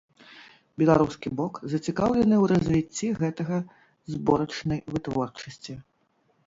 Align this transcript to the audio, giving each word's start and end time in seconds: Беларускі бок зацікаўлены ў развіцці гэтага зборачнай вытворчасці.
Беларускі 0.81 1.27
бок 1.41 1.59
зацікаўлены 1.73 2.35
ў 2.43 2.55
развіцці 2.55 3.07
гэтага 3.21 3.57
зборачнай 4.17 4.79
вытворчасці. 4.97 5.73